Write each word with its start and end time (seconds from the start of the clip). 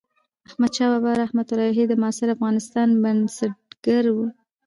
احمدشاه 0.47 0.89
بابا 0.93 1.11
رحمة 1.23 1.47
الله 1.51 1.67
علیه 1.73 1.85
د 1.89 1.93
معاصر 2.01 2.27
افغانستان 2.35 2.89
بنسټګر 3.03 4.05
و. 4.11 4.17